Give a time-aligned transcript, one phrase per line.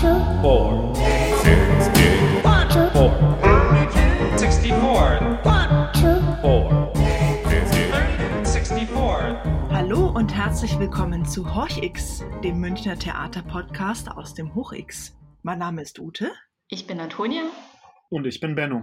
[0.00, 0.94] four,
[1.42, 2.06] sixty,
[2.42, 3.10] four,
[4.38, 5.40] sixty-four,
[6.40, 6.92] four,
[8.44, 9.18] sixty-four.
[9.70, 15.16] Hallo und herzlich willkommen zu HorchX, dem Münchner Theaterpodcast aus dem Hoch-X.
[15.42, 16.30] Mein Name ist Ute.
[16.68, 17.42] Ich bin Antonia.
[18.08, 18.82] Und ich bin Benno.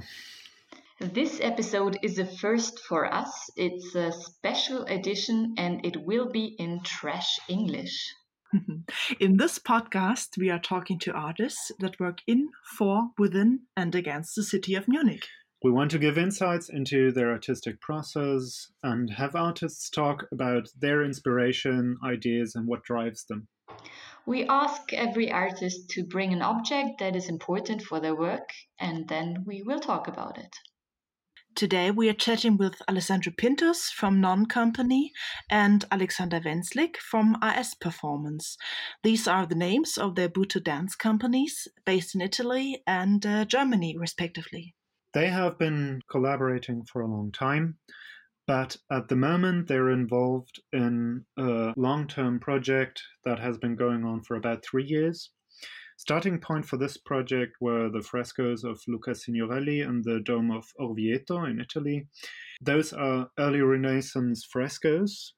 [1.13, 3.49] This episode is a first for us.
[3.55, 8.13] It's a special edition and it will be in trash English.
[9.19, 14.35] In this podcast, we are talking to artists that work in, for, within, and against
[14.35, 15.25] the city of Munich.
[15.63, 21.03] We want to give insights into their artistic process and have artists talk about their
[21.03, 23.47] inspiration, ideas, and what drives them.
[24.25, 29.07] We ask every artist to bring an object that is important for their work and
[29.07, 30.55] then we will talk about it.
[31.55, 35.13] Today we are chatting with Alessandro Pintos from Non Company
[35.49, 38.57] and Alexander Wenzlik from AS Performance.
[39.03, 43.95] These are the names of their Buto dance companies based in Italy and uh, Germany,
[43.97, 44.75] respectively.
[45.13, 47.77] They have been collaborating for a long time,
[48.47, 54.03] but at the moment they're involved in a long term project that has been going
[54.03, 55.31] on for about three years.
[55.97, 60.71] Starting point for this project were the frescoes of Luca Signorelli in the Dome of
[60.79, 62.07] Orvieto in Italy.
[62.61, 65.33] Those are early Renaissance frescoes,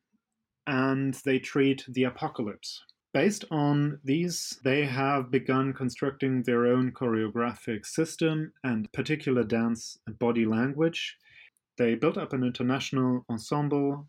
[0.66, 2.84] and they treat the apocalypse.
[3.14, 10.20] Based on these, they have begun constructing their own choreographic system and particular dance and
[10.20, 11.18] body language.
[11.78, 14.08] They built up an international ensemble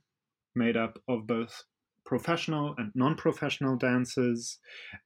[0.54, 1.64] made up of both
[2.08, 4.58] professional and non professional dancers,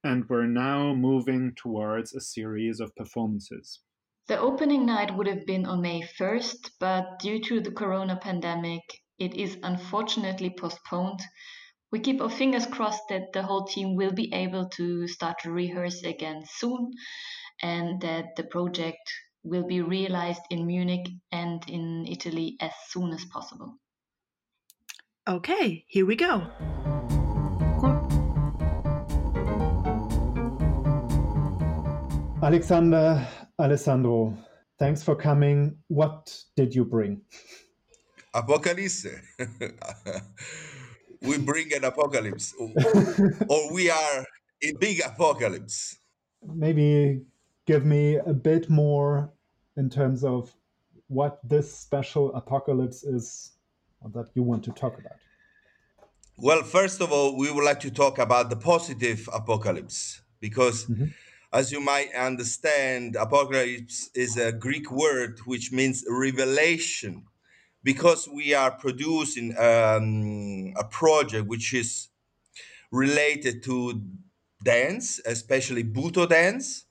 [0.05, 3.81] and we're now moving towards a series of performances.
[4.29, 8.81] The opening night would have been on May 1st, but due to the corona pandemic,
[9.19, 11.19] it is unfortunately postponed.
[11.91, 15.51] We keep our fingers crossed that the whole team will be able to start to
[15.51, 16.93] rehearse again soon
[17.61, 19.11] and that the project
[19.43, 23.77] will be realized in Munich and in Italy as soon as possible.
[25.25, 26.43] Okay, here we go.
[32.43, 33.25] Alexander,
[33.57, 34.37] Alessandro,
[34.77, 35.77] thanks for coming.
[35.87, 37.21] What did you bring?
[38.33, 39.07] Apocalypse.
[41.21, 42.53] we bring an apocalypse,
[43.47, 44.25] or we are
[44.61, 45.99] in big apocalypse.
[46.53, 47.21] Maybe
[47.65, 49.31] give me a bit more
[49.77, 50.53] in terms of
[51.07, 53.53] what this special apocalypse is
[54.13, 55.17] that you want to talk about.
[56.37, 61.05] Well, first of all, we would like to talk about the positive apocalypse because, mm-hmm.
[61.51, 67.25] as you might understand, apocalypse is a Greek word which means revelation.
[67.83, 72.07] Because we are producing um, a project which is
[72.91, 74.01] related to
[74.63, 76.85] dance, especially Buto dance,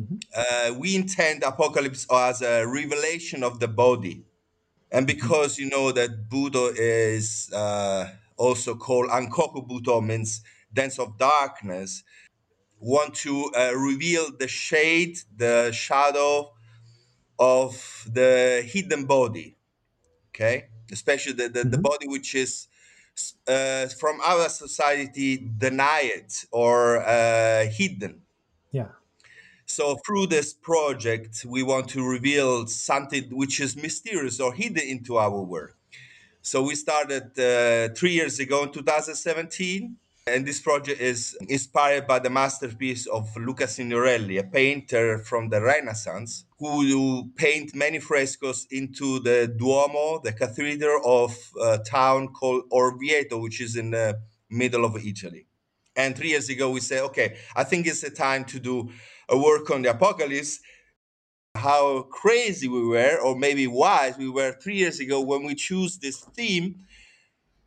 [0.00, 0.16] mm-hmm.
[0.34, 4.24] uh, we intend apocalypse as a revelation of the body.
[4.92, 5.16] And mm-hmm.
[5.16, 10.42] because you know that Buto is uh, also called Ankoku Buto, means
[10.72, 12.04] dance of darkness,
[12.78, 16.52] want to uh, reveal the shade, the shadow
[17.38, 19.56] of the hidden body.
[20.30, 21.70] Okay, especially the, the, mm-hmm.
[21.70, 22.68] the body which is
[23.46, 28.22] uh, from our society denied or uh, hidden.
[28.70, 28.88] Yeah.
[29.66, 35.16] So through this project, we want to reveal something which is mysterious or hidden into
[35.16, 35.76] our work.
[36.42, 39.96] So we started uh, three years ago in 2017.
[40.24, 45.60] And this project is inspired by the masterpiece of Luca Signorelli, a painter from the
[45.60, 53.42] Renaissance, who paint many frescoes into the Duomo, the cathedral of a town called Orvieto,
[53.42, 55.46] which is in the middle of Italy.
[55.96, 58.90] And three years ago, we said, okay, I think it's the time to do
[59.28, 60.60] a work on the apocalypse
[61.54, 65.98] how crazy we were, or maybe wise we were three years ago when we choose
[65.98, 66.84] this theme,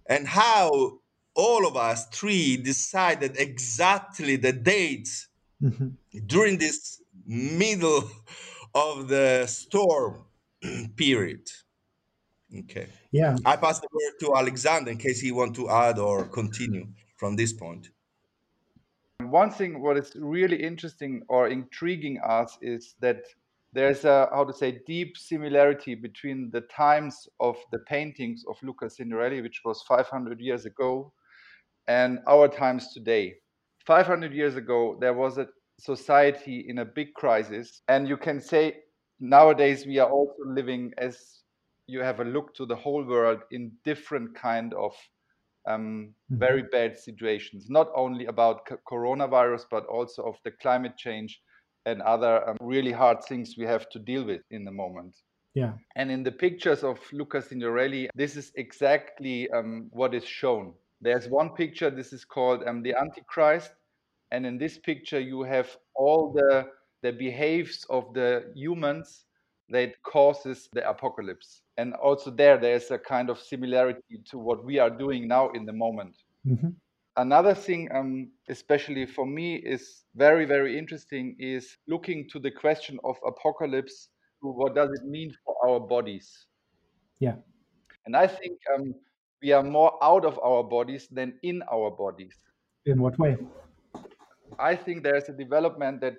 [0.08, 1.00] and how
[1.36, 5.28] all of us three decided exactly the dates
[5.62, 5.90] mm-hmm.
[6.26, 8.10] during this middle
[8.74, 10.24] of the storm
[10.96, 11.48] period.
[12.60, 12.88] Okay.
[13.12, 13.36] Yeah.
[13.46, 16.88] I pass the word to Alexander in case he want to add or continue
[17.18, 17.90] from this point.
[19.24, 23.24] One thing what is really interesting or intriguing us is that
[23.74, 28.90] there's a how to say deep similarity between the times of the paintings of Luca
[28.90, 31.12] Signorelli, which was 500 years ago,
[31.88, 33.36] and our times today.
[33.86, 35.48] 500 years ago, there was a
[35.80, 38.78] society in a big crisis, and you can say
[39.20, 41.42] nowadays we are also living as
[41.88, 44.94] you have a look to the whole world in different kind of
[45.68, 51.42] um, very bad situations, not only about c- coronavirus, but also of the climate change
[51.86, 55.16] and other um, really hard things we have to deal with in the moment.
[55.54, 55.74] Yeah.
[55.96, 60.74] And in the pictures of Luca Signorelli, this is exactly um, what is shown.
[61.02, 63.72] There's one picture, this is called um, the Antichrist.
[64.32, 66.66] And in this picture, you have all the,
[67.04, 69.25] the behaves of the humans
[69.70, 71.62] that causes the apocalypse.
[71.78, 75.66] And also there, there's a kind of similarity to what we are doing now in
[75.66, 76.16] the moment.
[76.46, 76.70] hmm
[77.18, 83.00] Another thing, um, especially for me, is very, very interesting is looking to the question
[83.06, 84.10] of apocalypse.
[84.42, 86.46] What does it mean for our bodies?
[87.20, 87.36] Yeah.
[88.06, 88.94] And I think um,
[89.42, 92.36] we are more out of our bodies than in our bodies.
[92.86, 93.38] In what way?
[94.60, 96.18] I think there's a development that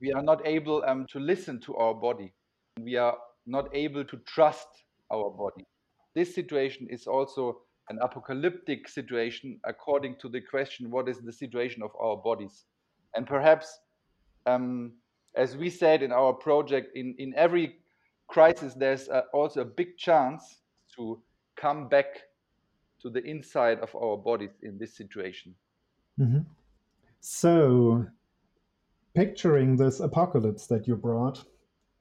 [0.00, 2.32] we are not able um, to listen to our body.
[2.80, 3.16] We are
[3.46, 4.68] not able to trust
[5.10, 5.66] our body.
[6.14, 11.82] This situation is also an apocalyptic situation according to the question what is the situation
[11.82, 12.64] of our bodies?
[13.14, 13.78] And perhaps,
[14.46, 14.92] um,
[15.34, 17.76] as we said in our project, in, in every
[18.28, 20.60] crisis, there's also a big chance
[20.96, 21.20] to
[21.56, 22.22] come back
[23.02, 25.54] to the inside of our bodies in this situation.
[26.16, 26.38] hmm
[27.20, 28.06] So,
[29.14, 31.44] picturing this apocalypse that you brought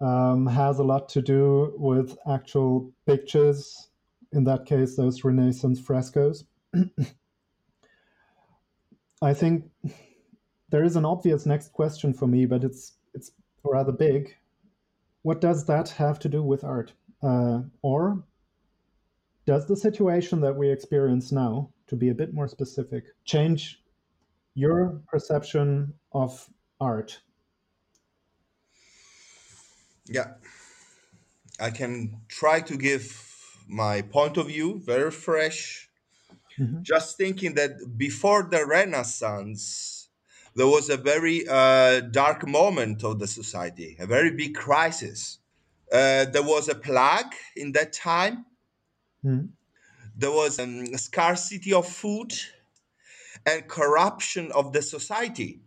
[0.02, 3.90] um, has a lot to do with actual pictures,
[4.32, 6.44] in that case, those Renaissance frescoes.
[9.22, 9.66] I think
[10.70, 13.32] there is an obvious next question for me, but it's it's
[13.64, 14.36] rather big.
[15.22, 16.94] What does that have to do with art?
[17.22, 18.24] Uh, or
[19.46, 23.84] does the situation that we experience now, to be a bit more specific, change
[24.56, 26.50] your perception of
[26.80, 27.22] art?
[30.08, 30.34] Yeah.
[31.60, 35.90] I can try to give my point of view, very fresh.
[36.58, 36.84] Mhm.
[36.84, 40.10] Just thinking that before the Renaissance,
[40.56, 45.40] there was a very uh, dark moment of the society, a very big crisis.
[45.92, 48.46] Uh, there was a plague in that time.
[49.24, 49.54] Mhm.
[50.16, 52.34] There was um, scarcity of food
[53.46, 55.62] and corruption of the society.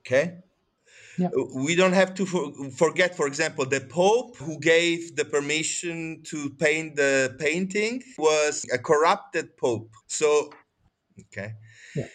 [0.00, 0.42] Okay
[1.18, 1.30] Yeah.
[1.54, 6.50] we don't have to for, forget, for example, the Pope who gave the permission to
[6.50, 9.90] paint the painting was a corrupted Pope.
[10.06, 10.52] So,
[11.20, 11.54] okay.
[11.96, 12.06] Yeah.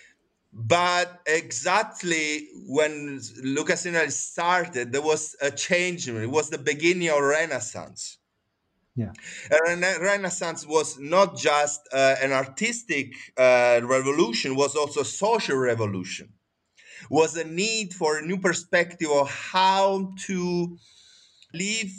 [0.53, 6.07] But exactly when Luca Signorelli started, there was a change.
[6.07, 8.19] It was the beginning of Renaissance.
[8.95, 9.11] Yeah.
[9.67, 16.31] Rena- Renaissance was not just uh, an artistic uh, revolution; was also a social revolution
[17.09, 20.77] was a need for a new perspective of how to
[21.53, 21.91] live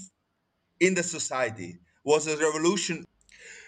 [0.81, 3.05] in the society was a revolution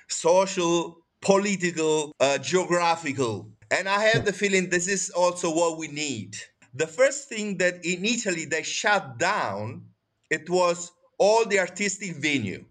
[0.08, 3.50] social political uh, geographical.
[3.70, 6.36] And i have the feeling this is also what we need.
[6.74, 9.82] The first thing that in italy they shut down
[10.30, 12.64] it was all the artistic venue.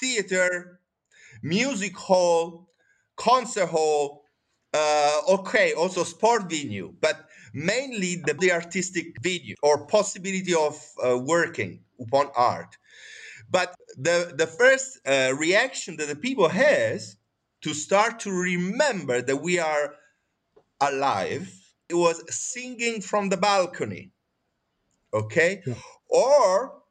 [0.00, 0.80] Theater
[1.42, 2.68] music hall
[3.16, 4.24] concert hall
[4.72, 6.92] uh, okay also sport venue.
[7.00, 12.76] But mainly the, the artistic video or possibility of uh, working upon art
[13.50, 17.16] but the the first uh, reaction that the people has
[17.62, 19.94] to start to remember that we are
[20.80, 21.48] alive
[21.88, 24.12] it was singing from the balcony
[25.12, 25.74] okay Yeah.
[26.08, 26.82] or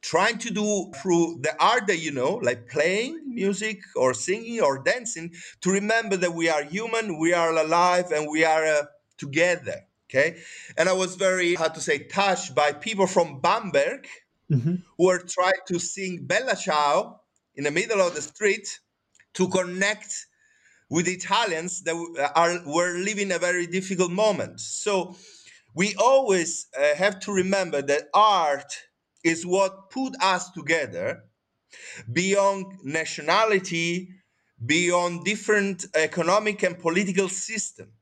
[0.00, 4.78] trying to do through the art that you know like playing music or singing or
[4.82, 8.84] dancing to remember that we are human we are alive and we are uh,
[9.18, 10.38] together okay
[10.76, 14.06] and i was very how to say touched by people from bamberg
[14.50, 14.82] Mhm.
[14.96, 17.20] who were trying to sing bella ciao
[17.54, 18.80] in the middle of the street
[19.34, 20.26] to connect
[20.90, 21.94] with Italians that
[22.34, 24.60] are were living a very difficult moment.
[24.60, 25.16] So
[25.74, 28.72] we always uh, have to remember that art
[29.22, 31.24] is what put us together
[32.12, 34.10] beyond nationality,
[34.64, 37.92] beyond different economic and political system.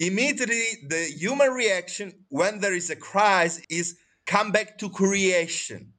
[0.00, 5.92] Immediately, the human reaction when there is a crisis is come back to creation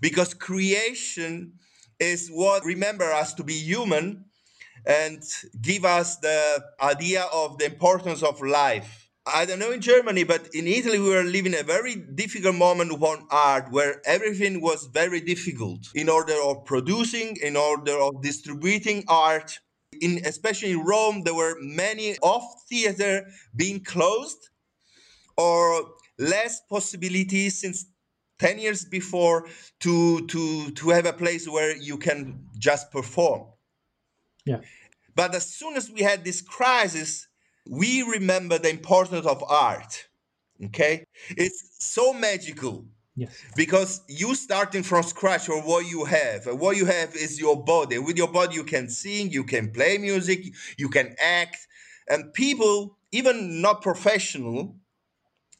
[0.00, 1.54] because creation
[1.98, 4.26] is what remember us to be human
[4.84, 5.22] and
[5.60, 9.08] give us the idea of the importance of life.
[9.26, 12.92] I don't know in Germany, but in Italy, we were living a very difficult moment
[12.92, 19.02] upon art where everything was very difficult in order of producing, in order of distributing
[19.08, 19.58] art.
[20.00, 24.50] In, especially in Rome, there were many off theater being closed
[25.36, 27.86] or less possibilities since
[28.38, 29.48] 10 years before
[29.80, 33.46] to to to have a place where you can just perform
[34.44, 34.60] Yeah.
[35.14, 37.28] But as soon as we had this crisis,
[37.68, 40.08] we remember the importance of art.
[40.66, 41.04] Okay?
[41.30, 42.86] It's so magical
[43.54, 47.98] Because you starting from scratch or what you have what you have is your body.
[47.98, 50.44] With your body you can sing you can play music
[50.76, 51.66] you can act
[52.08, 54.76] and people even not professional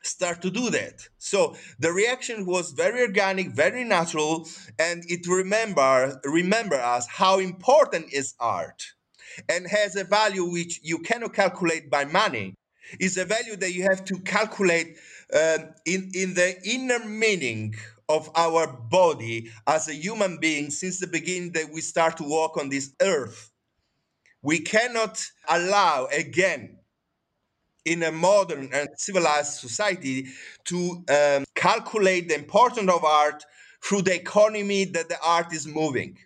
[0.02, 1.08] start to do that.
[1.18, 4.48] So the reaction was very organic very natural
[4.78, 8.82] and it remember remember us how important is art
[9.48, 12.54] and has a value which you cannot calculate by money.
[13.00, 14.96] Is a value that you have to calculate
[15.32, 17.74] um, in in the inner meaning
[18.08, 22.56] of our body as a human being since the beginning that we start to walk
[22.56, 23.50] on this earth
[24.42, 26.78] we cannot allow again
[27.84, 30.26] in a modern and civilized society
[30.64, 33.44] to um, calculate the importance of art
[33.82, 36.16] through the economy that the art is moving.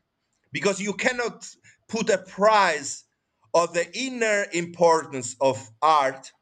[0.53, 1.49] Because you cannot
[1.89, 3.05] put a price
[3.55, 6.33] of the inner importance of art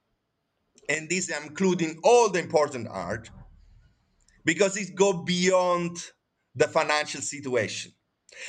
[0.88, 3.30] and this I'm including all the important art
[4.45, 5.99] because it go beyond
[6.54, 7.92] the financial situation.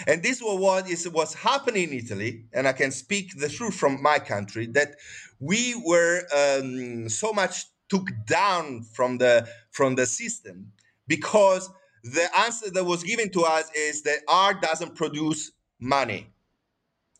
[0.08, 3.74] And this was what is was happening in italy and i can speak the truth
[3.74, 4.96] from my country that
[5.40, 10.72] we were um, so much took down from the from the system
[11.08, 11.70] because
[12.04, 16.28] the answer that was given to us is that art doesn't produce money.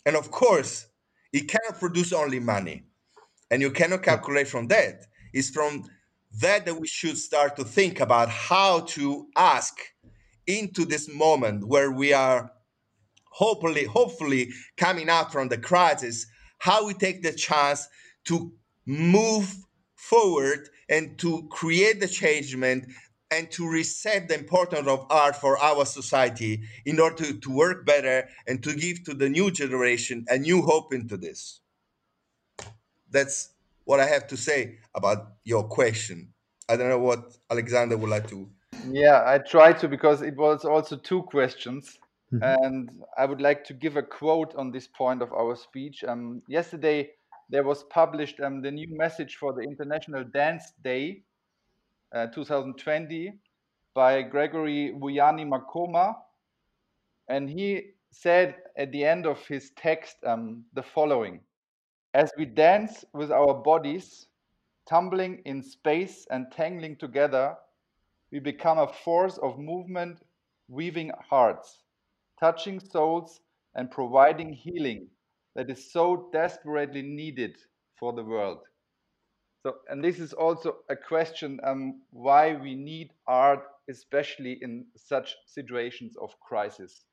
[0.06, 0.88] And of course
[1.34, 2.84] it cannot produce only money
[3.52, 5.06] and you cannot calculate from that.
[5.34, 5.86] It's from
[6.42, 9.78] that that we should start to think about how to ask
[10.48, 12.52] into this moment where we are
[13.32, 16.26] hopefully hopefully coming out from the crisis
[16.58, 17.88] how we take the chance
[18.26, 18.52] to
[18.86, 19.56] move
[19.96, 22.86] forward and to create the changement
[23.32, 27.86] and to reset the importance of art for our society in order to, to work
[27.86, 31.62] better and to give to the new generation a new hope into this
[33.12, 33.50] that's
[33.86, 36.32] what i have to say about your question
[36.68, 38.50] i don't know what alexander would like to
[38.88, 42.00] Yeah, I tried to because it was also two questions.
[42.32, 42.42] Mhm.
[42.64, 46.04] And I would like to give a quote on this point of our speech.
[46.04, 47.12] Um, yesterday,
[47.50, 51.24] there was published um, the new message for the International Dance Day
[52.14, 53.34] uh, 2020
[53.96, 56.16] by Gregory Vuyani Maqoma.
[57.28, 61.42] And he said at the end of his text um, the following
[62.14, 64.28] As we dance with our bodies,
[64.88, 67.58] tumbling in space and tangling together,
[68.32, 70.22] we become a force of movement,
[70.68, 71.84] weaving hearts,
[72.40, 73.42] touching souls,
[73.76, 75.10] and providing healing
[75.56, 77.58] that is so desperately needed
[78.00, 78.68] for the world.
[79.64, 85.36] So, and this is also a question um, why we need art, especially in such
[85.46, 87.06] situations of crisis.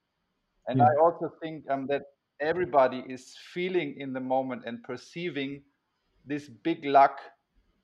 [0.69, 0.85] And Yeah.
[0.85, 2.03] I also think um, that
[2.41, 5.63] everybody is feeling in the moment and perceiving
[6.27, 7.19] this big luck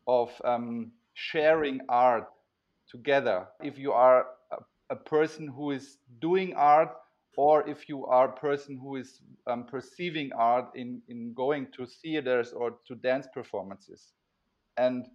[0.07, 2.27] of um, sharing art
[2.91, 3.47] together.
[3.63, 4.57] If you are a,
[4.91, 6.91] a person who is doing art,
[7.37, 11.87] or if you are a person who is um, perceiving art in, in going to
[11.87, 14.13] theaters or to dance performances.
[14.77, 15.07] And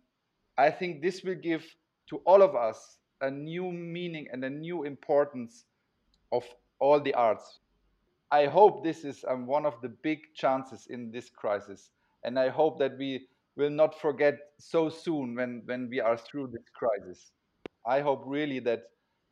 [0.58, 1.63] I think this will give
[2.10, 5.65] to all of us a new meaning and a new importance
[6.32, 6.44] of
[6.79, 7.60] all the arts.
[8.31, 11.91] I hope this is um, one of the big chances in this crisis.
[12.24, 16.48] And I hope that we will not forget so soon when, when we are through
[16.48, 17.31] this crisis.
[17.86, 18.84] I hope really that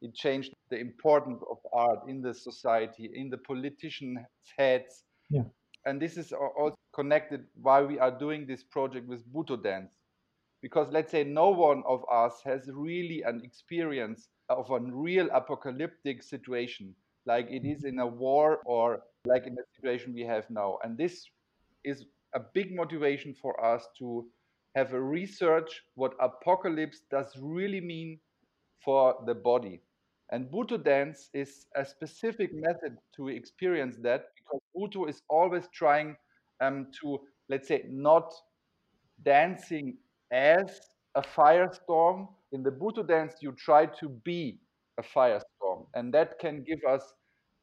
[0.01, 4.19] it changed the importance of art in the society, in the politicians'
[4.57, 5.03] heads.
[5.29, 5.43] Yeah.
[5.85, 9.91] And this is also connected why we are doing this project with Buto Dance.
[10.61, 16.23] Because let's say no one of us has really an experience of a real apocalyptic
[16.23, 16.95] situation,
[17.25, 20.77] like it is in a war or like in the situation we have now.
[20.83, 21.25] And this
[21.83, 24.25] is a big motivation for us to
[24.75, 28.19] have a research what apocalypse does really mean
[28.83, 29.81] for the body.
[30.31, 36.15] And Buto dance is a specific method to experience that because Buto is always trying
[36.61, 38.33] um, to, let's say, not
[39.23, 39.97] dancing
[40.31, 40.79] as
[41.15, 42.27] a firestorm.
[42.51, 44.59] In the Buto dance, you try to be
[44.97, 47.13] a firestorm, and that can give us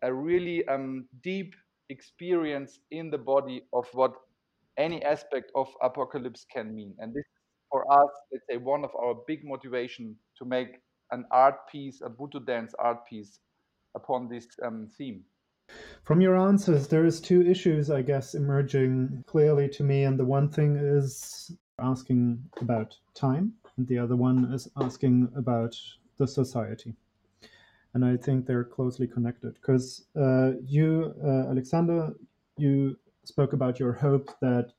[0.03, 1.55] a really um, deep
[1.89, 4.13] experience in the body of what
[4.79, 6.95] any aspect of apocalypse can mean.
[6.99, 7.25] And this
[7.71, 12.09] for us, let's say, one of our big motivation to make an art piece, a
[12.09, 13.41] Buto dance art piece,
[13.95, 15.23] upon this um, theme.
[16.05, 20.25] From your answers, there is two issues, I guess, emerging clearly to me, and the
[20.25, 25.77] one thing is asking about time, and the other one is asking about
[26.19, 26.95] the society.
[27.95, 32.15] And I think they're closely connected because uh, you, uh, Alexander,
[32.57, 34.73] you spoke about your hope that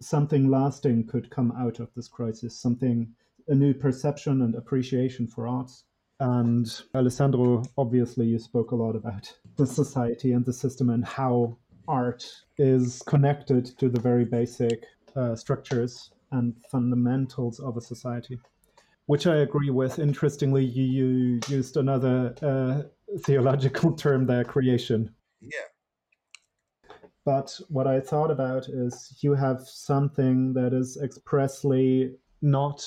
[0.00, 3.12] something lasting could come out of this crisis, something,
[3.48, 5.84] a new perception and appreciation for arts.
[6.20, 11.58] And Alessandro, obviously, you spoke a lot about the society and the system and how
[11.86, 12.24] art
[12.56, 14.84] is connected to the very basic
[15.16, 18.38] uh, structures and fundamentals of a society,
[19.06, 19.98] which I agree with.
[19.98, 22.82] Interestingly, you, you used another uh,
[23.20, 25.14] theological term there, creation.
[25.40, 25.60] Yeah.
[27.24, 32.86] But what I thought about is you have something that is expressly not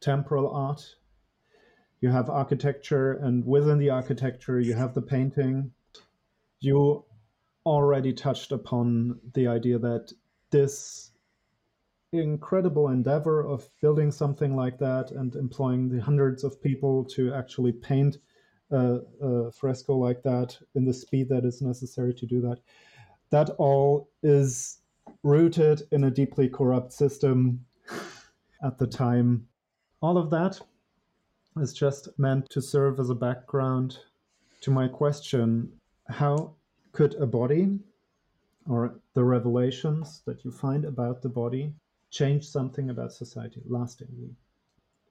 [0.00, 0.96] temporal art.
[2.00, 5.72] You have architecture, and within the architecture, you have the painting.
[6.60, 7.04] You
[7.66, 10.12] already touched upon the idea that
[10.50, 11.10] this
[12.22, 17.72] incredible endeavor of building something like that and employing the hundreds of people to actually
[17.72, 18.18] paint
[18.70, 22.58] a, a, fresco like that in the speed that is necessary to do that
[23.30, 24.78] that all is
[25.22, 27.64] rooted in a deeply corrupt system
[28.62, 29.46] at the time.
[30.00, 30.60] All of that
[31.58, 33.98] is just meant to serve as a background
[34.60, 35.72] to my question
[36.08, 36.54] how
[36.92, 37.78] could a body
[38.68, 41.72] or the revelations that you find about the body
[42.14, 44.30] change something about society lastingly?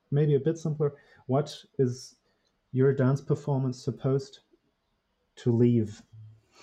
[0.09, 0.93] Maybe a bit simpler.
[1.27, 2.15] What is
[2.71, 4.39] your dance performance supposed
[5.37, 6.01] to leave?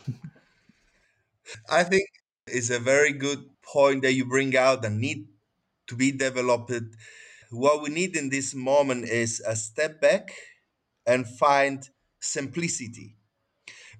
[1.70, 2.08] I think
[2.46, 5.28] it's a very good point that you bring out and need
[5.88, 6.72] to be developed.
[7.50, 10.32] What we need in this moment is a step back
[11.06, 11.86] and find
[12.20, 13.16] simplicity.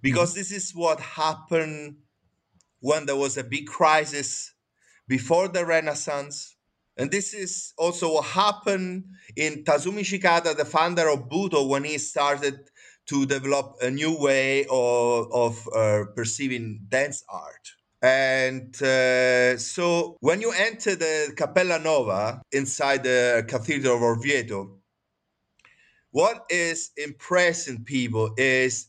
[0.00, 0.40] Because mm-hmm.
[0.40, 1.96] this is what happened
[2.80, 4.54] when there was a big crisis
[5.10, 6.56] before the Renaissance.
[6.96, 11.98] And this is also what happened in Tatsumi Hijikata, the founder of Butoh, when he
[11.98, 12.70] started
[13.06, 17.64] to develop a new way of, of uh, perceiving dance art.
[18.00, 24.78] And uh, so when you enter the Capella Nova inside the Cathedral of Orvieto,
[26.12, 28.86] what is impressing people is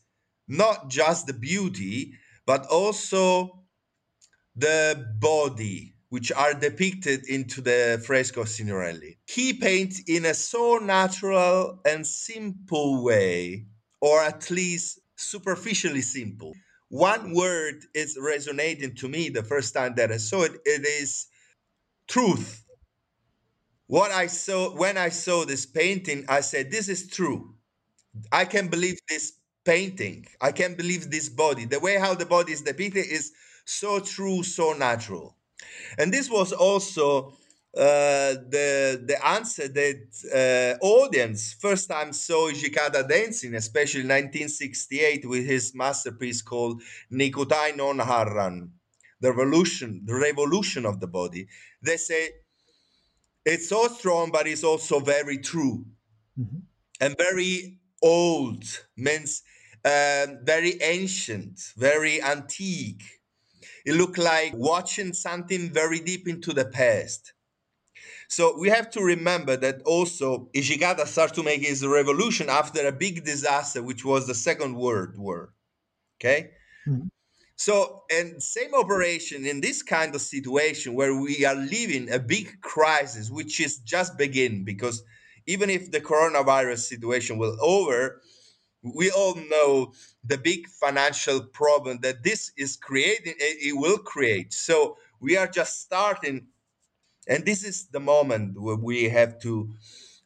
[0.48, 2.14] not just the beauty,
[2.46, 3.64] but also
[4.56, 9.18] the body, which are depicted into the fresco Signorelli.
[9.28, 13.66] He paints in a so natural and simple way
[14.02, 16.54] or at least superficially simple.
[16.90, 20.52] One word is resonating to me the first time that I saw it.
[20.66, 21.28] It is
[22.10, 22.66] truth.
[23.88, 27.56] What I saw when I saw this painting, I said, This is true.
[28.34, 29.32] I can believe this
[29.64, 30.26] painting.
[30.42, 31.64] I can believe this body.
[31.64, 33.32] The way how the body is depicted is
[33.64, 35.38] so true, so natural.
[35.98, 37.34] And this was also
[37.76, 45.46] uh, the the answer that uh, audience first time saw Hijikata dancing, especially 1968 with
[45.46, 48.72] his masterpiece called Nikutai no Hanran,
[49.22, 51.48] the revolution, the revolution of the body.
[51.82, 52.30] They say
[53.46, 55.86] it's so strong, but it's also very true
[56.38, 56.58] mm-hmm.
[57.00, 58.66] and very old,
[58.98, 59.44] means
[59.86, 63.21] uh, very ancient, very antique.
[63.86, 67.34] It looked like watching something very deep into the past.
[68.28, 72.92] So we have to remember that also Hijikata started to make his revolution after a
[72.92, 75.54] big disaster, which was the Second World War.
[76.20, 76.52] Okay.
[76.88, 77.08] Mm-hmm.
[77.58, 82.60] So, and same operation in this kind of situation where we are living a big
[82.62, 85.04] crisis, which is just begin because
[85.46, 88.22] even if the coronavirus situation will over,
[88.82, 94.54] we all know the big financial problem that this is creating, it will create.
[94.54, 96.48] So we are just starting
[97.28, 99.70] and this is the moment where we have to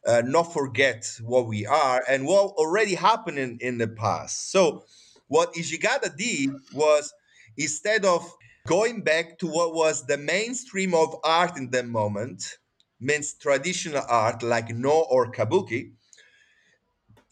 [0.06, 4.50] uh, not forget what we are and what already happened in, in the past.
[4.50, 4.84] So,
[5.28, 7.12] what Hijikata did was
[7.56, 8.22] instead of
[8.66, 12.58] going back to what was the mainstream of art in that moment,
[13.00, 15.92] means traditional art like Noh or Kabuki,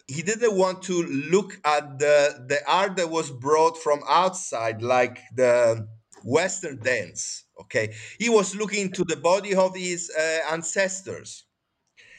[0.06, 5.18] he didn't want to look at the, the art that was brought from outside, like
[5.34, 5.88] the
[6.24, 7.44] Western dance.
[7.60, 11.44] Okay, he was looking to the body of his uh, ancestors,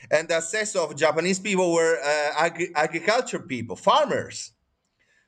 [0.09, 4.51] and the ancestors of Japanese people were uh, agri- agriculture people, farmers.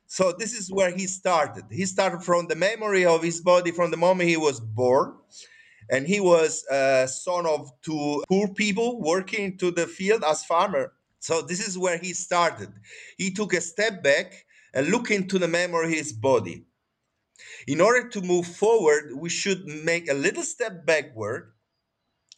[0.08, 1.66] So this is where he started.
[1.70, 5.16] He started from the memory of his body from the moment he was born,
[5.90, 10.46] and he was a uh, son of two poor people working to the field as
[10.46, 10.94] farmer.
[11.20, 12.70] So this is where he started.
[13.18, 16.66] He took a step back and looked into the memory of his body.
[17.68, 21.54] In order to move forward, we should make a little step backward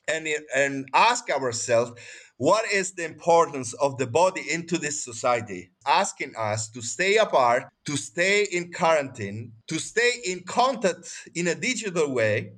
[0.07, 1.91] and, and ask ourselves
[2.37, 5.71] what is the importance of the body into this society?
[5.85, 11.55] Asking us to stay apart to stay in quarantine to stay in contact in a
[11.55, 12.53] digital way.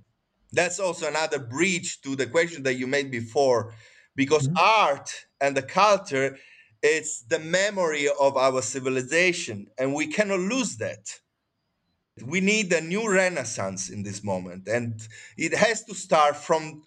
[0.52, 3.74] That's also another breach to the question that you made before
[4.16, 4.58] because mm-hmm.
[4.58, 6.38] art and the culture
[6.84, 11.20] it's the memory of our civilization and we cannot lose that
[12.26, 16.82] we need a new renaissance in this moment and it has to start from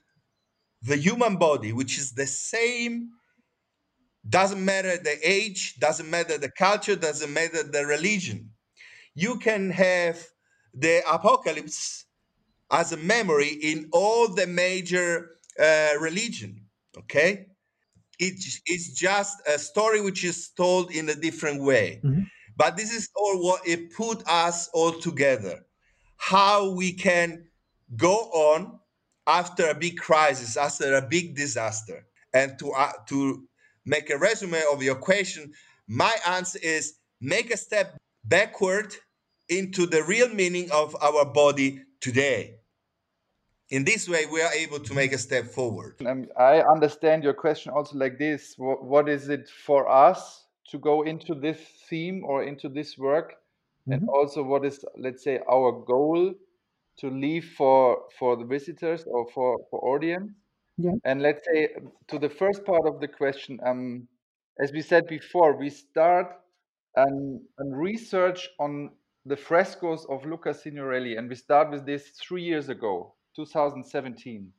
[0.84, 3.10] the human body, which is the same,
[4.28, 8.50] doesn't matter the age, doesn't matter the culture, doesn't matter the religion.
[9.14, 10.22] You can have
[10.74, 12.04] the apocalypse
[12.70, 16.63] as a memory in all the major uh, religion.
[16.98, 17.46] Okay,
[18.18, 22.00] it's it's just a story which is told in a different way.
[22.04, 22.22] Mm-hmm.
[22.56, 25.64] But this is all what it put us all together.
[26.16, 27.46] How we can
[27.96, 28.78] go on
[29.26, 32.06] after a big crisis, after a big disaster.
[32.32, 33.44] And to, uh, to
[33.84, 35.52] make a resume of your question,
[35.88, 38.94] my answer is make a step backward
[39.48, 42.56] into the real meaning of our body today.
[43.74, 45.94] In this way, we are able to make a step forward.
[46.06, 50.78] Um, I understand your question also like this what, what is it for us to
[50.78, 51.58] go into this
[51.88, 53.32] theme or into this work?
[53.32, 53.92] Mm-hmm.
[53.92, 56.34] And also, what is, let's say, our goal
[56.98, 60.30] to leave for for the visitors or for for audience
[60.76, 61.68] yeah and let's say
[62.06, 64.06] to the first part of the question um
[64.62, 66.28] as we said before we start
[66.96, 68.90] an, an research on
[69.26, 74.52] the frescoes of luca signorelli and we start with this three years ago 2017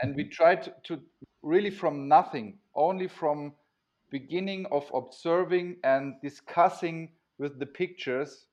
[0.00, 0.30] and we mm-hmm.
[0.30, 1.00] tried to, to
[1.42, 3.52] really from nothing only from
[4.10, 8.46] beginning of observing and discussing with the pictures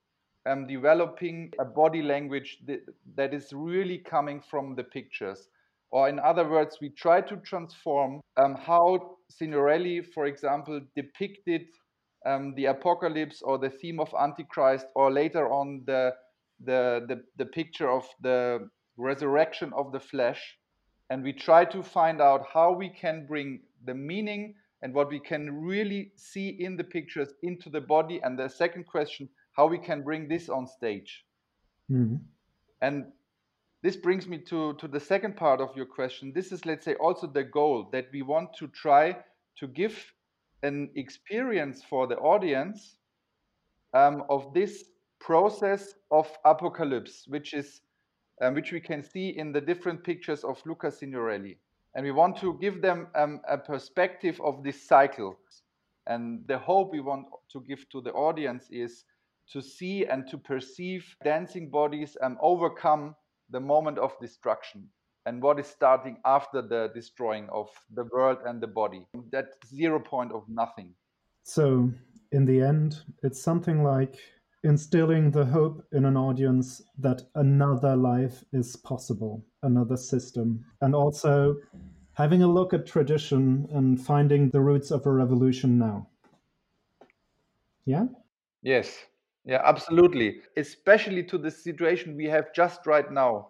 [0.46, 2.82] um, developing a body language that,
[3.16, 5.50] that is really coming from the pictures.
[5.92, 11.66] Or, in other words, we try to transform um, how Signorelli, for example, depicted
[12.26, 16.14] um, the apocalypse or the theme of Antichrist, or later on the,
[16.64, 18.70] the, the, the picture of the
[19.00, 20.58] resurrection of the flesh.
[21.10, 25.20] And we try to find out how we can bring the meaning and what we
[25.20, 28.22] can really see in the pictures into the body.
[28.24, 31.26] And the second question, how we can bring this on stage.
[31.92, 32.18] Mm-hmm.
[32.82, 33.06] And
[33.82, 36.32] this brings me to, to the second part of your question.
[36.34, 39.18] This is, let's say, also the goal that we want to try
[39.58, 40.14] to give
[40.64, 42.98] an experience for the audience
[43.94, 44.84] um, of this
[45.20, 47.82] process of apocalypse, which is
[48.42, 51.58] um, which we can see in the different pictures of Luca Signorelli.
[51.96, 55.38] And we want to give them um, a perspective of this cycle.
[56.08, 59.04] And the hope we want to give to the audience is
[59.52, 63.16] to see and to perceive dancing bodies and overcome
[63.50, 64.88] the moment of destruction
[65.26, 69.08] and what is starting after the destroying of the world and the body.
[69.32, 70.94] That zero point of nothing.
[71.44, 71.92] So,
[72.32, 74.20] in the end, it's something like
[74.64, 81.56] instilling the hope in an audience that another life is possible, another system, and also
[82.14, 86.08] having a look at tradition and finding the roots of a revolution now.
[87.86, 88.06] Yeah?
[88.62, 88.98] Yes,
[89.46, 90.42] yeah, absolutely.
[90.58, 93.50] Especially to the situation we have just right now.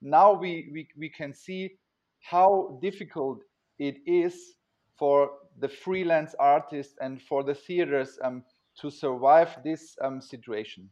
[0.00, 1.72] Now we, we, we can see
[2.20, 3.40] how difficult
[3.78, 4.54] it is
[4.96, 8.44] for the freelance artists and for the theaters um,
[8.80, 10.88] to survive this um, situation.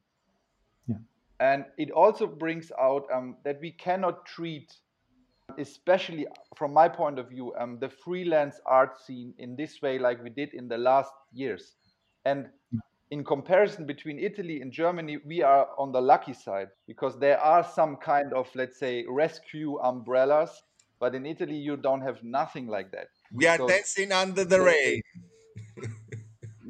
[0.87, 0.97] Yeah.
[1.41, 4.73] And it also brings out um, that we cannot treat,
[5.59, 10.23] especially from my point of view, um, the freelance art scene in this way like
[10.23, 11.75] we did in the last years.
[12.25, 12.49] And
[13.11, 17.63] in comparison between Italy and Germany, we are on the lucky side because there are
[17.63, 20.63] some kind of, let's say, rescue umbrellas.
[20.99, 23.09] But in Italy, you don't have nothing like that.
[23.33, 25.03] We are so, dancing under the rain.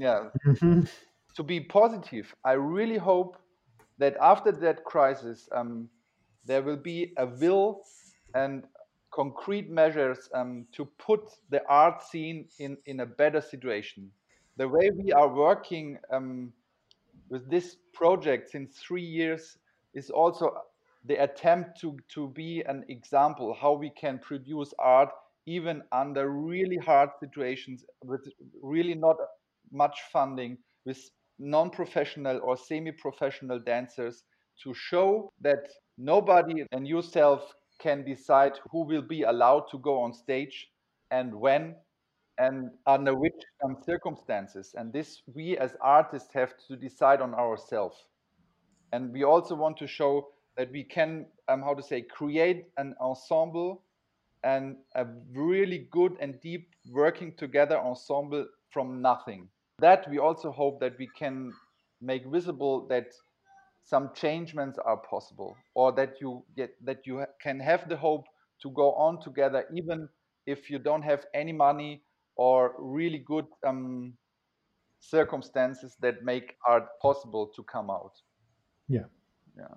[0.02, 0.28] Yeah.
[0.46, 0.82] Mm-hmm.
[1.36, 3.38] To be positive, I really hope
[3.98, 5.88] that after that crisis, um,
[6.44, 7.80] there will be a will
[8.34, 8.64] and
[9.10, 14.10] concrete measures um, to put the art scene in, in a better situation
[14.56, 16.52] the way we are working um,
[17.28, 19.58] with this project since three years
[19.94, 20.54] is also
[21.06, 25.08] the attempt to, to be an example how we can produce art
[25.46, 28.28] even under really hard situations with
[28.62, 29.16] really not
[29.72, 34.24] much funding with non-professional or semi-professional dancers
[34.62, 40.12] to show that nobody and yourself can decide who will be allowed to go on
[40.12, 40.68] stage
[41.10, 41.74] and when
[42.38, 44.74] and under which um, circumstances.
[44.76, 48.06] And this we as artists have to decide on ourselves.
[48.92, 52.94] And we also want to show that we can, um, how to say, create an
[53.00, 53.82] ensemble
[54.44, 59.48] and a really good and deep working together ensemble from nothing.
[59.82, 61.54] That we also hope that we can
[62.00, 63.08] make visible that
[63.84, 68.24] some changements are possible or that you get that you can have the hope
[68.62, 70.08] to go on together even
[70.46, 72.04] if you don't have any money
[72.36, 74.16] or really good um,
[75.00, 78.14] circumstances that make art possible to come out
[78.88, 79.06] Yeah.
[79.56, 79.74] yeah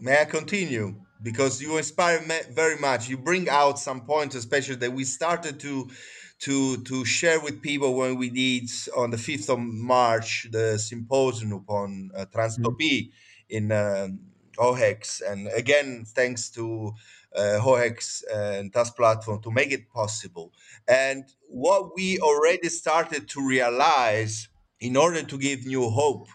[0.00, 1.04] May I continue?
[1.22, 3.08] Because you inspire me very much.
[3.08, 5.90] You bring out some points, especially that we started to
[6.40, 11.52] to to share with people when we did on the fifth of March the symposium
[11.52, 13.10] upon uh, Transtopy
[13.48, 14.20] in um,
[14.58, 16.92] Hoch-X, and again thanks to
[17.34, 20.52] uh, Hoch-X and Task Platform to make it possible.
[20.86, 24.48] And what we already started to realize
[24.80, 26.28] in order to give new hope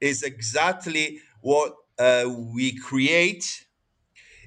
[0.00, 3.65] is exactly what uh, we create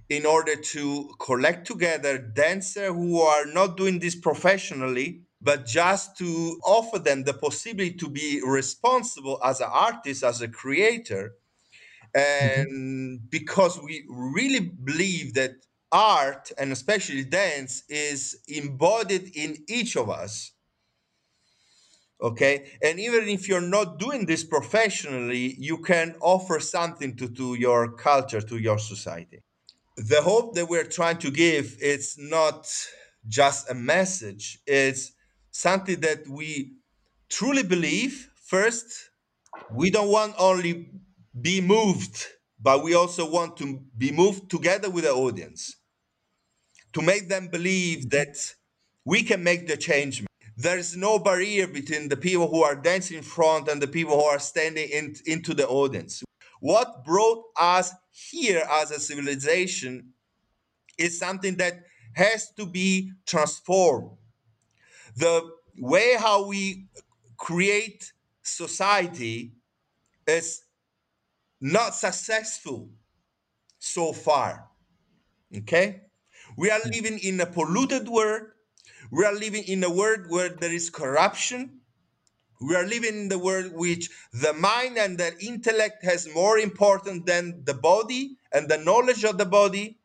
[0.10, 6.60] in order to collect together dancers who are not doing this professionally but just to
[6.66, 11.36] offer them the possibility to be responsible as an artist as a creator.
[12.16, 12.62] Mm-hmm.
[12.62, 15.52] And because we really believe that
[15.92, 20.52] art and especially dance is embodied in each of us
[22.22, 22.70] okay?
[22.84, 27.92] And even if you're not doing this professionally you can offer something to, to your
[27.94, 29.42] culture to your society
[30.08, 32.68] the hope that we're trying to give it's not
[33.28, 34.60] just a message.
[34.66, 35.12] It's
[35.52, 36.74] something that we
[37.30, 38.30] truly believe.
[38.36, 39.10] First
[39.72, 40.90] we don't want only
[41.40, 42.28] be moved
[42.62, 45.76] but we also want to be moved together with the audience
[46.94, 48.36] to make them believe that
[49.06, 50.26] we can make the change.
[50.58, 54.26] There's no barrier between the people who are dancing in front and the people who
[54.26, 56.24] are standing in, into the audience.
[56.60, 60.14] What brought us here as a civilization
[60.98, 64.12] is something that has to be transformed.
[65.16, 66.88] The way how we
[67.38, 68.12] create
[68.44, 69.54] society
[70.28, 70.64] is
[71.62, 72.90] not successful
[73.80, 74.68] so far.
[75.56, 76.02] Okay?
[76.58, 76.90] We are hmm.
[76.90, 78.44] living in a polluted world
[79.12, 81.79] we are living in a world where there is corruption.
[82.62, 87.26] We are living in the world which the mind and the intellect has more important
[87.26, 89.98] than the body and the knowledge of the body.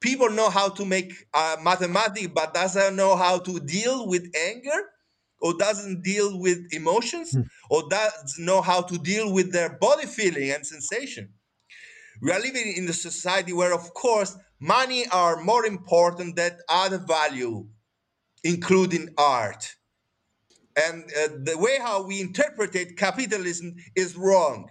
[0.00, 4.80] People know how to make uh, mathematics, but doesn't know how to deal with anger,
[5.40, 7.36] or doesn't deal with emotions,
[7.68, 11.34] or doesn't know how to deal with their body feeling and sensation.
[12.22, 16.98] We are living in a society where, of course, money are more important than other
[16.98, 17.66] value,
[18.44, 19.74] including art.
[20.86, 24.70] And uh, the way how we interpret capitalism is wrong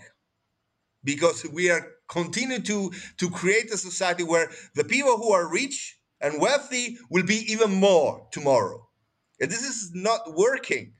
[1.04, 6.00] because we are continuing to, to create a society where the people who are rich
[6.22, 8.88] and wealthy will be even more tomorrow.
[9.42, 10.94] And this is not working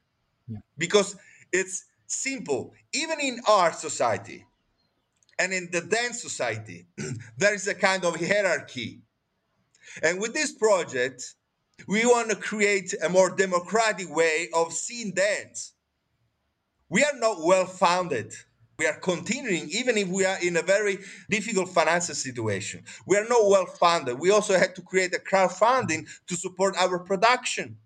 [0.48, 0.60] Yeah.
[0.78, 1.16] because
[1.52, 2.74] it's simple.
[2.94, 4.46] Even in our society,
[5.40, 6.88] and in the dance society,
[7.38, 9.02] there is a kind of hierarchy.
[10.04, 11.36] And with this project,
[11.88, 15.74] we want to create a more democratic way of seeing dance.
[16.90, 18.34] We are not well founded.
[18.80, 22.84] We are continuing, even if we are in a very difficult financial situation.
[23.06, 24.20] We are not well funded.
[24.20, 27.78] We also had to create a crowdfunding to support our production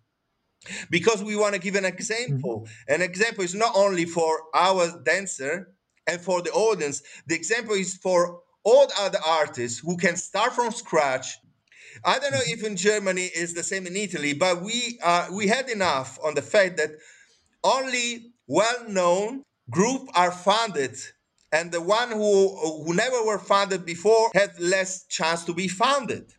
[0.90, 2.62] because we want to give an example.
[2.62, 2.94] Mm-hmm.
[2.94, 5.74] An example is not only for our dancer,
[6.08, 10.72] and for the audience, the example is for all other artists who can start from
[10.72, 11.38] scratch.
[12.04, 15.48] I don't know if in Germany is the same in Italy, but we uh, we
[15.48, 16.92] had enough on the fact that
[17.64, 20.98] only well-known group are funded,
[21.52, 26.34] and the one who who never were funded before had less chance to be funded.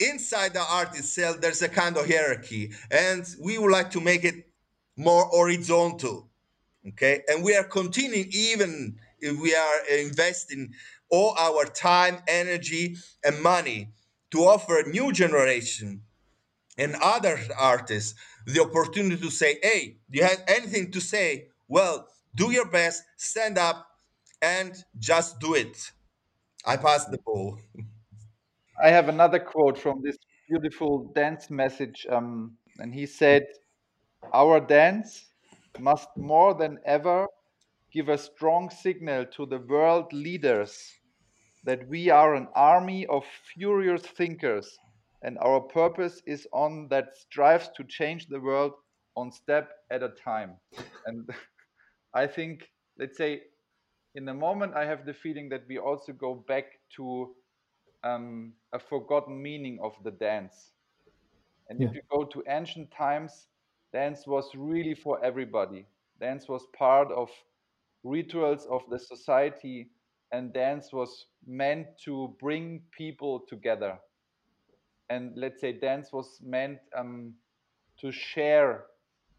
[0.00, 4.24] Inside the art itself, there's a kind of hierarchy, and we would like to make
[4.24, 4.46] it
[4.96, 6.28] more horizontal
[6.86, 10.72] okay and we are continuing even if we are investing
[11.10, 13.88] all our time energy and money
[14.32, 16.02] to offer new generation
[16.76, 18.14] and other artists
[18.46, 21.48] the opportunity to say hey do you have anything to say?
[21.68, 23.86] Well do your best stand up
[24.42, 25.92] and just do it.
[26.66, 27.58] I pass the ball.
[28.82, 30.16] I have another quote from this
[30.48, 33.44] beautiful dance message, um, and he said,
[34.32, 35.26] Our dance
[35.78, 37.26] must more than ever
[37.92, 40.92] give a strong signal to the world leaders
[41.64, 44.80] that we are an army of furious thinkers,
[45.22, 48.72] and our purpose is on that strives to change the world
[49.16, 50.56] on step at a time.
[51.06, 51.28] And
[52.14, 53.42] I think, let's say,
[54.14, 56.64] in the moment, I have the feeling that we also go back
[56.96, 57.34] to
[58.04, 60.72] um, a forgotten meaning of the dance.
[61.68, 61.82] And Yeah.
[61.82, 63.48] if you go to ancient times,
[63.92, 65.86] dance was really for everybody.
[66.20, 67.30] Dance was part of
[68.04, 69.90] rituals of the society,
[70.32, 73.98] and dance was meant to bring people together.
[75.10, 77.34] And let's say dance was meant um,
[78.00, 78.84] to share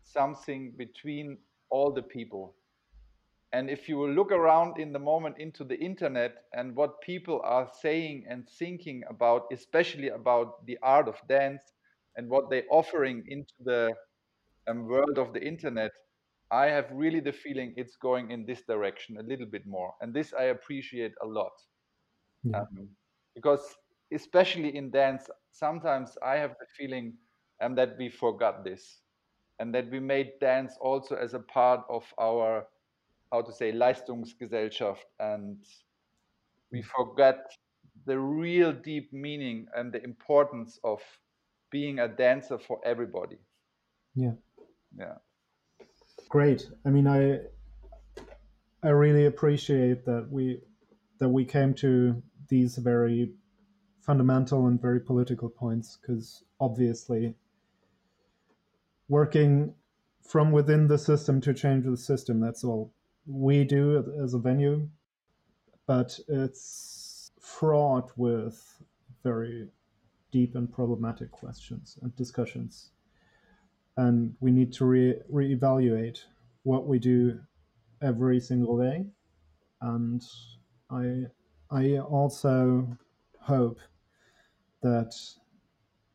[0.04, 2.56] something between all the people.
[3.54, 7.70] And if you look around in the moment into the internet and what people are
[7.82, 11.62] saying and thinking about, especially about the art of dance
[12.18, 13.94] and what they're offering into the
[14.68, 15.92] um, world of the internet,
[16.52, 19.94] I have really the feeling it's going in this direction a little bit more.
[20.02, 21.52] And this I appreciate a lot.
[22.44, 22.62] Yeah.
[22.62, 22.90] Um,
[23.36, 23.76] because,
[24.14, 27.14] especially in dance, sometimes I have the feeling
[27.62, 29.00] um, that we forgot this
[29.60, 32.66] and that we made dance also as a part of our
[33.32, 35.58] how to say Leistungsgesellschaft and
[36.72, 37.52] we forget
[38.06, 41.00] the real deep meaning and the importance of
[41.72, 43.38] being a dancer for everybody.
[44.16, 44.34] Yeah.
[44.96, 45.16] Yeah.
[46.30, 46.68] Great.
[46.86, 47.40] I mean, I
[48.84, 50.60] I really appreciate that we
[51.20, 53.32] that we came to these very
[54.02, 57.34] fundamental and very political points because obviously
[59.08, 59.74] working
[60.22, 62.94] from within the system to change the system that's all
[63.26, 64.90] we do as a venue
[65.86, 68.82] but it's fraught with
[69.24, 69.70] very
[70.32, 72.92] deep and problematic questions and discussions
[73.98, 76.20] and we need to re- reevaluate
[76.64, 77.40] what we do
[78.02, 79.06] every single day.
[79.82, 80.22] And
[80.94, 81.24] i
[81.72, 82.88] i also
[83.40, 83.80] hope
[84.82, 85.14] that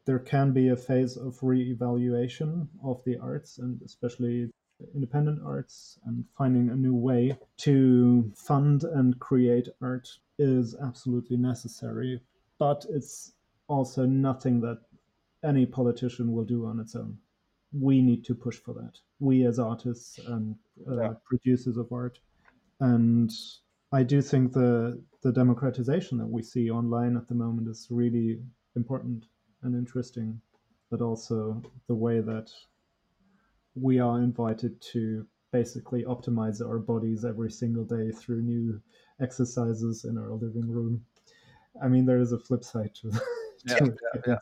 [0.05, 4.51] there can be a phase of reevaluation of the arts and especially
[4.95, 12.21] independent arts and finding a new way to fund and create art is absolutely necessary
[12.59, 13.33] but it's
[13.67, 14.79] also nothing that
[15.45, 17.19] any politician will do on its own
[17.73, 20.57] we need to push for that we as artists and
[20.91, 21.13] uh, Yeah.
[21.25, 22.19] producers of art
[22.81, 23.31] and
[23.93, 28.41] i do think the the democratization that we see online at the moment is really
[28.77, 29.27] important
[29.63, 30.41] and interesting
[30.91, 32.51] but also the way that
[33.75, 38.81] we are invited to basically optimize our bodies every single day through new
[39.21, 41.05] exercises in our living room
[41.83, 43.11] i mean there is a flip side to,
[43.65, 44.35] Yeah, to yeah, yeah.
[44.35, 44.39] it.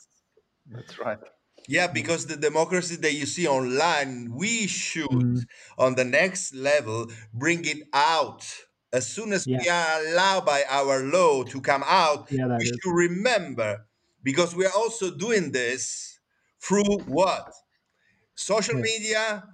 [0.71, 1.19] That's right.
[1.68, 5.46] Yeah, because the democracy that you see online, we should, Mm.
[5.79, 8.46] on the next level, bring it out.
[8.92, 12.79] As soon as we are allowed by our law to come out, yeah we is
[12.83, 13.87] should remember,
[14.22, 16.20] because we are also doing this
[16.61, 17.52] through what?
[18.35, 18.83] Social Yeah.
[18.83, 19.44] media,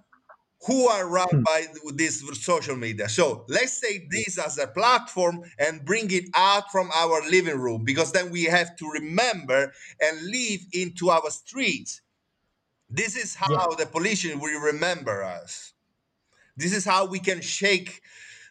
[0.66, 1.44] who are run Hmm.
[1.46, 3.08] by this social media.
[3.08, 7.84] So let's take this as a platform and bring it out from our living room
[7.84, 12.01] because then we have to remember and live into our streets.
[12.94, 15.72] This is how the politician will remember us.
[16.58, 18.02] This is how we can shake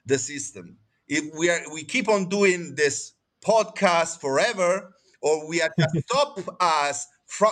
[0.07, 0.77] the system.
[1.07, 3.13] If we are we keep on doing this
[3.45, 7.51] podcast forever, or we are just stop us from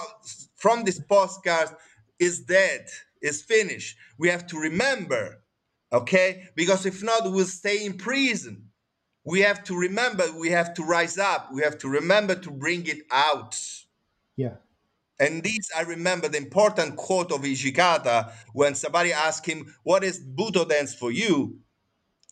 [0.56, 1.76] from this podcast
[2.18, 2.88] is dead,
[3.22, 3.96] is finished.
[4.18, 5.44] We have to remember,
[5.94, 6.46] okay?
[6.56, 8.72] Because if not, we'll stay in prison.
[9.24, 12.88] We have to remember, we have to rise up, we have to remember to bring
[12.88, 13.60] it out.
[14.36, 14.56] yeah
[15.20, 20.20] And this, I remember the important quote of Hijikata when somebody asked him, "What is
[20.20, 21.60] Buto dance for you?"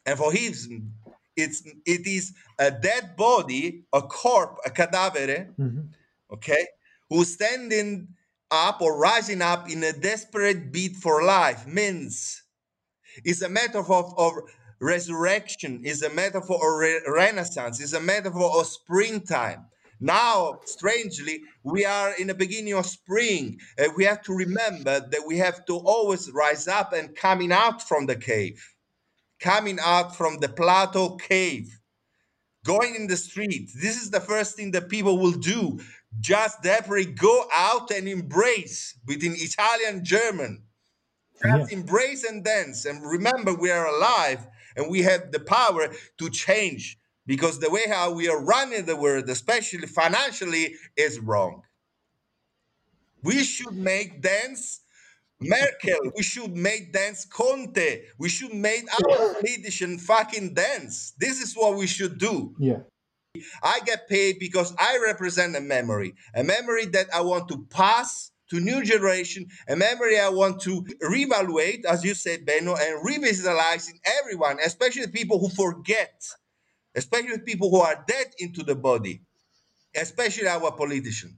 [0.06, 0.94] And for him,
[1.36, 5.90] it's it is a dead body, a corpse, a cadavere, Mhm.
[6.32, 6.66] okay,
[7.10, 8.08] who's standing
[8.52, 11.68] up or rising up in a desperate beat for life.
[11.68, 12.44] Means
[13.26, 14.34] is a metaphor of, of
[14.80, 19.66] resurrection, is a metaphor of re- renaissance, is a metaphor of springtime.
[20.00, 23.60] Now, strangely, we are in the beginning of spring.
[23.78, 27.82] and we have to remember that we have to always rise up and coming out
[27.82, 28.76] from the cave,
[29.40, 31.80] coming out from the Plato cave,
[32.64, 33.72] going in the street.
[33.82, 35.80] This is the first thing that people will do.
[36.20, 40.64] Just desperately go out and embrace between Italian and German
[41.44, 46.30] just embrace and dance and remember we are alive and we have the power to
[46.30, 51.62] change because the way how we are running the world especially financially is wrong.
[53.22, 54.82] We should make dance
[55.40, 56.12] merkel.
[56.16, 58.04] We should make dance conte.
[58.18, 61.14] We should make our politician fucking dance.
[61.20, 62.56] This is what we should do.
[62.58, 62.80] Yeah.
[63.62, 68.32] I get paid because I represent a memory, a memory that I want to pass
[68.50, 74.00] to new generation, a memory I want to reevaluate, as you said, Benno, and revitalizing
[74.22, 76.24] everyone, especially the people who forget,
[76.98, 79.22] especially the people who are dead into the body.
[79.96, 81.32] especially our politician.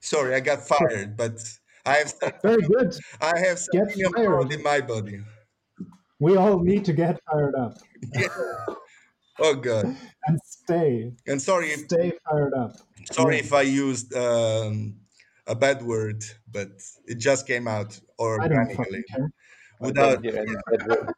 [0.00, 1.36] Sorry, I got fired, but
[1.84, 2.94] I have Very good.
[3.20, 4.52] I have something of fired.
[4.52, 5.20] in my body.
[6.18, 7.74] We all need to get fired up
[8.14, 8.28] Yeah.
[9.42, 9.86] Oh god.
[10.26, 11.12] and stay.
[11.26, 12.72] And sorry if Stay fired up.
[13.12, 14.96] sorry if I used um,
[15.46, 16.70] a bad word, but
[17.06, 17.98] it just came out
[18.38, 19.30] I don't fucking organically care.
[19.82, 21.08] I without don't hear any bad word.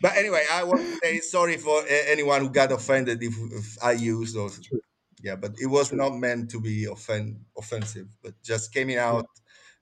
[0.00, 3.92] But anyway, I want to say sorry for anyone who got offended if, if I
[3.92, 4.58] used those.
[4.60, 4.80] True.
[5.22, 9.26] Yeah, but it was not meant to be offend, offensive, but just came out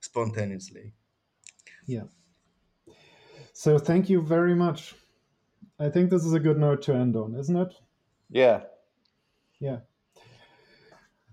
[0.01, 0.93] spontaneously.
[1.85, 2.03] Yeah.
[3.53, 4.95] So thank you very much.
[5.79, 7.73] I think this is a good note to end on, isn't it?
[8.29, 8.61] yeah.
[9.59, 9.79] Yeah.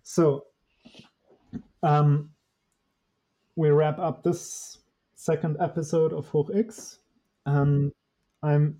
[0.03, 0.47] So
[1.83, 2.31] um,
[3.57, 4.79] we wrap up this
[5.15, 7.01] second episode of Hoch X.
[7.45, 7.93] Um,
[8.47, 8.77] I'm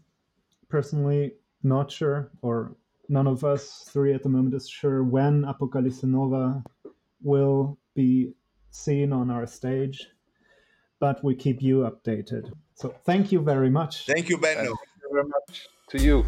[0.69, 1.33] personally
[1.65, 2.77] not sure, or
[3.09, 6.63] none of us three at the moment is sure when Apocalypse Nova
[7.21, 8.33] will be
[8.71, 10.07] seen on our stage,
[11.01, 12.53] but we keep you updated.
[12.75, 14.07] So thank you very much.
[14.07, 14.63] Thank you, Benno.
[14.63, 16.25] Thank you very much to you.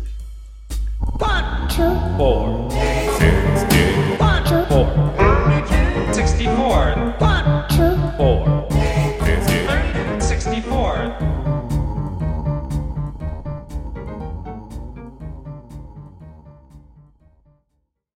[1.18, 2.70] One, two, four,
[3.22, 3.84] sixty,
[4.18, 4.88] one, two, four,
[6.12, 8.57] sixty-four, one, two, four.